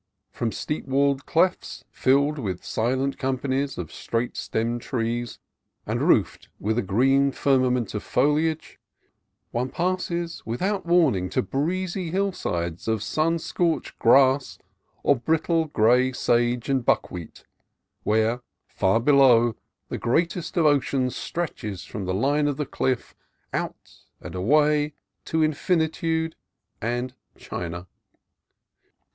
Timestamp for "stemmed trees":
4.35-5.37